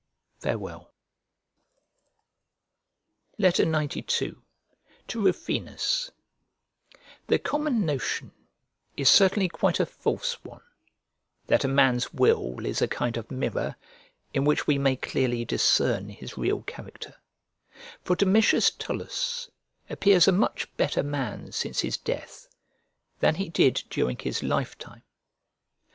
Farewell. 0.39 0.91
XCII 3.39 4.01
To 5.11 5.21
RUFINUS 5.21 6.09
The 7.27 7.37
common 7.37 7.85
notion 7.85 8.31
is 8.97 9.09
certainly 9.11 9.47
quite 9.47 9.79
a 9.79 9.85
false 9.85 10.43
one, 10.43 10.63
that 11.45 11.63
a 11.63 11.67
man's 11.67 12.11
will 12.15 12.65
is 12.65 12.81
a 12.81 12.87
kind 12.87 13.15
of 13.15 13.29
mirror 13.29 13.75
in 14.33 14.43
which 14.43 14.65
we 14.65 14.79
may 14.79 14.95
clearly 14.95 15.45
discern 15.45 16.09
his 16.09 16.35
real 16.35 16.63
character, 16.63 17.17
for 18.01 18.15
Domitius 18.15 18.71
Tullus 18.71 19.51
appears 19.87 20.27
a 20.27 20.31
much 20.31 20.75
better 20.77 21.03
man 21.03 21.51
since 21.51 21.81
his 21.81 21.97
death 21.97 22.47
than 23.19 23.35
he 23.35 23.49
did 23.49 23.83
during 23.91 24.17
his 24.17 24.41
lifetime. 24.41 25.03